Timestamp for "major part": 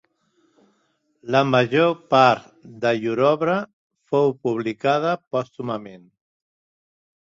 1.49-2.49